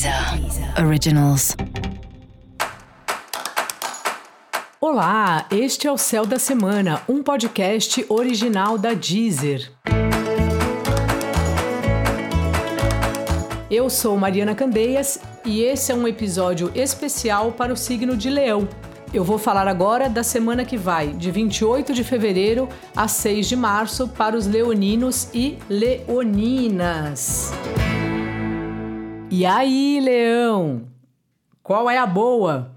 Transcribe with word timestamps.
Deezer 0.00 0.82
Originals. 0.82 1.54
Olá, 4.80 5.46
este 5.50 5.86
é 5.86 5.92
o 5.92 5.98
Céu 5.98 6.24
da 6.24 6.38
Semana, 6.38 7.02
um 7.06 7.22
podcast 7.22 8.06
original 8.08 8.78
da 8.78 8.94
Deezer. 8.94 9.70
Eu 13.70 13.90
sou 13.90 14.16
Mariana 14.16 14.54
Candeias 14.54 15.20
e 15.44 15.60
esse 15.60 15.92
é 15.92 15.94
um 15.94 16.08
episódio 16.08 16.72
especial 16.74 17.52
para 17.52 17.70
o 17.70 17.76
signo 17.76 18.16
de 18.16 18.30
Leão. 18.30 18.66
Eu 19.12 19.22
vou 19.22 19.36
falar 19.36 19.68
agora 19.68 20.08
da 20.08 20.22
semana 20.22 20.64
que 20.64 20.78
vai, 20.78 21.08
de 21.08 21.30
28 21.30 21.92
de 21.92 22.04
fevereiro 22.04 22.70
a 22.96 23.06
6 23.06 23.46
de 23.46 23.56
março, 23.56 24.08
para 24.08 24.34
os 24.34 24.46
leoninos 24.46 25.28
e 25.34 25.58
leoninas. 25.68 27.52
E 29.32 29.46
aí, 29.46 30.00
Leão? 30.00 30.88
Qual 31.62 31.88
é 31.88 31.96
a 31.96 32.04
boa? 32.04 32.72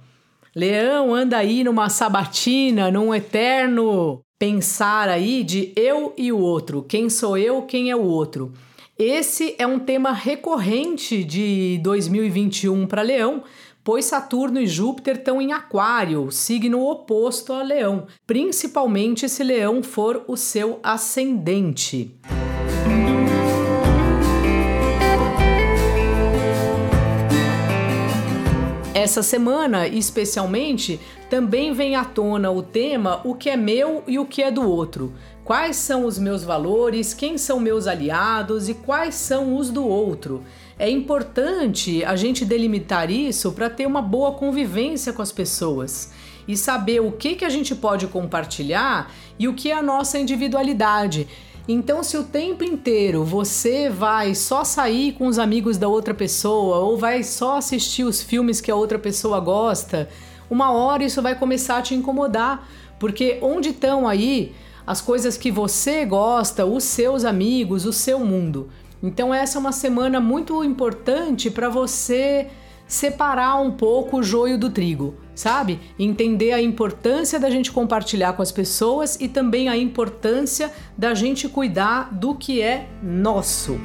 Leão 0.56 1.12
anda 1.12 1.38
aí 1.38 1.64
numa 1.64 1.90
sabatina, 1.90 2.92
num 2.92 3.12
eterno 3.12 4.22
pensar 4.38 5.10
aí 5.10 5.44
de 5.44 5.74
eu 5.76 6.14
e 6.16 6.32
o 6.32 6.38
outro. 6.38 6.84
Quem 6.84 7.10
sou 7.10 7.36
eu, 7.40 7.64
quem 7.64 7.90
é 7.90 7.96
o 7.96 8.04
outro? 8.04 8.54
Esse 9.00 9.56
é 9.58 9.66
um 9.66 9.80
tema 9.80 10.12
recorrente 10.12 11.24
de 11.24 11.80
2021 11.82 12.86
para 12.86 13.02
Leão, 13.02 13.42
pois 13.84 14.06
Saturno 14.06 14.62
e 14.62 14.68
Júpiter 14.68 15.16
estão 15.16 15.42
em 15.42 15.52
Aquário, 15.52 16.32
signo 16.32 16.88
oposto 16.88 17.52
a 17.52 17.64
Leão, 17.64 18.06
principalmente 18.28 19.28
se 19.28 19.44
Leão 19.44 19.82
for 19.82 20.24
o 20.28 20.38
seu 20.38 20.80
ascendente. 20.84 22.16
Essa 29.04 29.22
semana, 29.22 29.86
especialmente, 29.86 30.98
também 31.30 31.74
vem 31.74 31.94
à 31.94 32.06
tona 32.06 32.50
o 32.50 32.64
tema 32.64 33.20
o 33.26 33.36
que 33.36 33.50
é 33.50 33.58
meu 33.58 34.02
e 34.08 34.18
o 34.18 34.26
que 34.26 34.42
é 34.42 34.50
do 34.50 34.66
outro. 34.66 35.12
Quais 35.44 35.76
são 35.76 36.06
os 36.06 36.18
meus 36.18 36.42
valores, 36.42 37.14
quem 37.14 37.38
são 37.38 37.60
meus 37.60 37.86
aliados 37.86 38.70
e 38.70 38.74
quais 38.74 39.16
são 39.16 39.58
os 39.58 39.70
do 39.70 39.86
outro. 39.86 40.42
É 40.80 40.90
importante 40.90 42.02
a 42.06 42.16
gente 42.16 42.46
delimitar 42.46 43.12
isso 43.12 43.52
para 43.52 43.70
ter 43.70 43.86
uma 43.86 44.02
boa 44.02 44.32
convivência 44.32 45.12
com 45.12 45.22
as 45.22 45.34
pessoas 45.34 46.14
e 46.48 46.56
saber 46.56 47.02
o 47.02 47.12
que, 47.12 47.36
que 47.36 47.44
a 47.44 47.50
gente 47.50 47.76
pode 47.76 48.08
compartilhar 48.08 49.12
e 49.38 49.50
o 49.50 49.54
que 49.54 49.70
é 49.70 49.76
a 49.76 49.84
nossa 49.84 50.18
individualidade. 50.18 51.28
Então, 51.66 52.04
se 52.04 52.18
o 52.18 52.26
tempo 52.26 52.62
inteiro 52.62 53.24
você 53.24 53.90
vai 53.90 54.36
só 54.36 54.66
sair 54.66 55.14
com 55.14 55.28
os 55.28 55.40
amigos 55.40 55.78
da 55.78 55.88
outra 55.88 56.14
pessoa 56.14 56.80
ou 56.80 56.98
vai 56.98 57.24
só 57.24 57.58
assistir 57.58 58.04
os 58.04 58.22
filmes 58.22 58.60
que 58.60 58.70
a 58.70 58.76
outra 58.76 59.00
pessoa 59.00 59.40
gosta, 59.40 60.10
uma 60.50 60.72
hora 60.72 61.06
isso 61.06 61.22
vai 61.22 61.36
começar 61.36 61.78
a 61.78 61.82
te 61.82 61.96
incomodar, 61.96 62.68
porque 63.00 63.40
onde 63.42 63.70
estão 63.70 64.06
aí 64.06 64.54
as 64.86 65.00
coisas 65.00 65.38
que 65.38 65.50
você 65.50 66.06
gosta, 66.06 66.66
os 66.66 66.84
seus 66.84 67.24
amigos, 67.24 67.86
o 67.86 67.94
seu 67.94 68.20
mundo? 68.20 68.70
Então, 69.02 69.34
essa 69.34 69.58
é 69.58 69.60
uma 69.60 69.72
semana 69.72 70.20
muito 70.20 70.62
importante 70.66 71.50
para 71.50 71.70
você 71.70 72.48
separar 72.88 73.62
um 73.62 73.72
pouco 73.72 74.18
o 74.18 74.24
joio 74.24 74.58
do 74.58 74.70
trigo, 74.70 75.16
sabe? 75.34 75.80
Entender 75.98 76.52
a 76.52 76.62
importância 76.62 77.40
da 77.40 77.50
gente 77.50 77.72
compartilhar 77.72 78.34
com 78.34 78.42
as 78.42 78.52
pessoas 78.52 79.18
e 79.20 79.28
também 79.28 79.70
a 79.70 79.78
importância 79.78 80.72
da 80.98 81.14
gente 81.14 81.50
cuidar 81.50 82.14
do 82.14 82.36
que 82.36 82.62
é 82.62 82.88
nosso. 83.02 83.80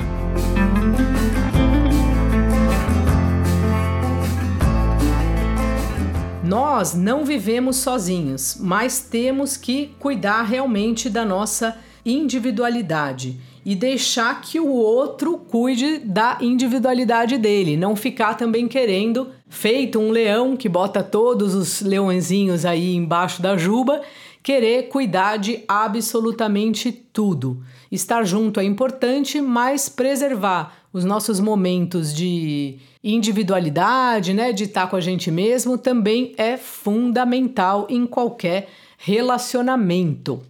Nós 6.49 6.95
não 6.95 7.27
vivemos 7.27 7.77
sozinhos, 7.77 8.57
mas 8.59 9.01
temos 9.01 9.55
que 9.55 9.95
cuidar 9.99 10.45
realmente 10.45 11.11
da 11.11 11.23
nossa 11.23 11.77
individualidade 12.07 13.39
e 13.69 13.75
deixar 13.75 14.41
que 14.41 14.59
o 14.59 14.73
outro 14.73 15.37
cuide 15.37 15.99
da 15.99 16.39
individualidade 16.41 17.37
dele, 17.37 17.77
não 17.77 17.95
ficar 17.95 18.33
também 18.33 18.67
querendo, 18.67 19.29
feito 19.47 19.99
um 19.99 20.11
leão 20.11 20.57
que 20.57 20.71
bota 20.71 21.03
todos 21.03 21.55
os 21.55 21.83
leõezinhos 21.83 22.65
aí 22.65 22.97
embaixo 22.97 23.43
da 23.43 23.59
juba, 23.59 24.01
querer 24.43 24.89
cuidar 24.89 25.37
de 25.37 25.65
absolutamente 25.69 26.91
tudo. 26.91 27.63
Estar 27.93 28.25
junto 28.25 28.59
é 28.59 28.65
importante, 28.65 29.39
mas 29.39 29.87
preservar 29.87 30.75
os 30.91 31.05
nossos 31.05 31.39
momentos 31.39 32.15
de 32.15 32.79
individualidade, 33.05 34.33
né, 34.33 34.51
de 34.51 34.65
estar 34.65 34.89
com 34.89 34.97
a 34.97 35.01
gente 35.03 35.31
mesmo, 35.31 35.77
também 35.77 36.33
é 36.39 36.57
fundamental 36.57 37.87
em 37.91 38.07
qualquer 38.07 38.71
relacionamento. 38.97 40.43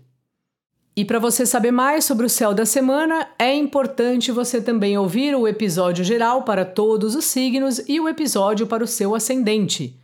E 0.99 1.05
para 1.05 1.21
você 1.21 1.47
saber 1.47 1.71
mais 1.71 2.05
sobre 2.05 2.27
o 2.27 2.29
céu 2.29 2.53
da 2.53 2.67
semana, 2.67 3.29
é 3.39 3.55
importante 3.55 4.33
você 4.33 4.61
também 4.61 4.99
ouvir 4.99 5.33
o 5.33 5.47
episódio 5.47 6.05
geral 6.05 6.43
para 6.43 6.65
todos 6.65 7.15
os 7.15 7.25
signos 7.25 7.81
e 7.87 8.01
o 8.01 8.09
episódio 8.09 8.67
para 8.67 8.83
o 8.83 8.87
seu 8.89 9.15
ascendente. 9.15 9.97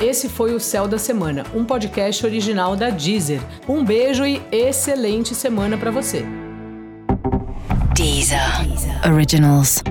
Esse 0.00 0.30
foi 0.30 0.54
o 0.54 0.60
Céu 0.60 0.88
da 0.88 0.96
Semana, 0.96 1.44
um 1.54 1.62
podcast 1.62 2.24
original 2.24 2.74
da 2.74 2.88
Deezer. 2.88 3.42
Um 3.68 3.84
beijo 3.84 4.24
e 4.24 4.40
excelente 4.50 5.34
semana 5.34 5.76
para 5.76 5.90
você. 5.90 6.24
Deezer 7.94 8.40
Originals. 9.06 9.82